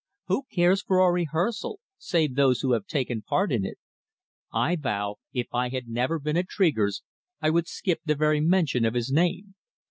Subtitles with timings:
[0.25, 3.77] Who cares for a rehearsal, save those who have taken part in it?
[4.51, 7.03] I vow, if I had never been at Tregear's
[7.39, 9.53] I would skip the very mention of his name.